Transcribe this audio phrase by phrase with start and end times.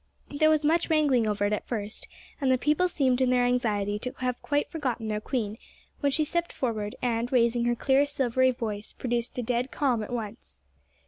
[0.31, 2.07] There was much wrangling over it at first,
[2.41, 5.59] and the people seemed in their anxiety to have quite forgotten their queen,
[5.99, 10.11] when she stepped forward, and, raising her clear silvery voice, produced a dead calm at
[10.11, 10.59] once.